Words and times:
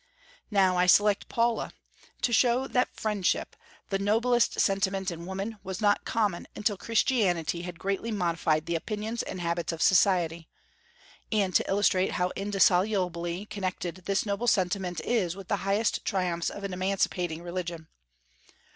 Now, 0.49 0.77
I 0.77 0.87
select 0.87 1.29
Paula, 1.29 1.71
to 2.23 2.33
show 2.33 2.65
that 2.65 2.89
friendship 2.99 3.55
the 3.89 3.99
noblest 3.99 4.59
sentiment 4.59 5.11
in 5.11 5.27
woman 5.27 5.59
was 5.63 5.79
not 5.79 6.05
common 6.05 6.47
until 6.55 6.75
Christianity 6.75 7.61
had 7.61 7.77
greatly 7.77 8.09
modified 8.11 8.65
the 8.65 8.73
opinions 8.73 9.21
and 9.21 9.39
habits 9.39 9.71
of 9.71 9.79
society; 9.83 10.49
and 11.31 11.53
to 11.53 11.69
illustrate 11.69 12.13
how 12.13 12.31
indissolubly 12.35 13.45
connected 13.45 13.97
this 14.05 14.25
noble 14.25 14.47
sentiment 14.47 15.01
is 15.01 15.35
with 15.35 15.49
the 15.49 15.57
highest 15.57 16.03
triumphs 16.03 16.49
of 16.49 16.63
an 16.63 16.73
emancipating 16.73 17.43
religion. 17.43 17.87